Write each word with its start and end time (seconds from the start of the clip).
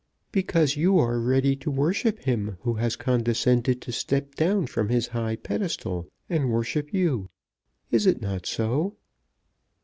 "Because 0.31 0.75
you 0.75 0.97
are 0.97 1.19
ready 1.19 1.55
to 1.57 1.69
worship 1.69 2.17
him 2.21 2.57
who 2.61 2.73
has 2.73 2.95
condescended 2.95 3.83
to 3.83 3.91
step 3.91 4.33
down 4.33 4.65
from 4.65 4.89
his 4.89 5.05
high 5.09 5.35
pedestal 5.35 6.07
and 6.27 6.49
worship 6.49 6.91
you. 6.91 7.29
Is 7.91 8.07
it 8.07 8.19
not 8.19 8.47
so?" 8.47 8.95